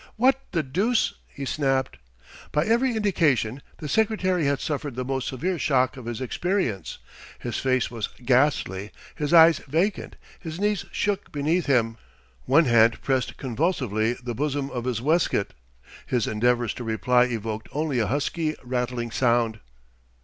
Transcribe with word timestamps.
"What 0.15 0.39
the 0.51 0.63
deuce!" 0.63 1.13
he 1.27 1.45
snapped. 1.45 1.97
By 2.51 2.65
every 2.65 2.95
indication 2.95 3.61
the 3.77 3.87
secretary 3.87 4.47
had 4.47 4.59
suffered 4.59 4.95
the 4.95 5.05
most 5.05 5.27
severe 5.27 5.59
shock 5.59 5.95
of 5.95 6.05
his 6.05 6.19
experience. 6.21 6.97
His 7.37 7.59
face 7.59 7.91
was 7.91 8.07
ghastly, 8.07 8.89
his 9.13 9.31
eyes 9.31 9.59
vacant; 9.59 10.15
his 10.39 10.59
knees 10.59 10.85
shook 10.91 11.31
beneath 11.31 11.67
him; 11.67 11.97
one 12.45 12.65
hand 12.65 13.03
pressed 13.03 13.37
convulsively 13.37 14.13
the 14.13 14.33
bosom 14.33 14.71
of 14.71 14.85
his 14.85 15.03
waistcoat. 15.03 15.53
His 16.07 16.25
endeavours 16.25 16.73
to 16.73 16.83
reply 16.83 17.25
evoked 17.25 17.69
only 17.71 17.99
a 17.99 18.07
husky, 18.07 18.55
rattling 18.63 19.11
sound. 19.11 19.59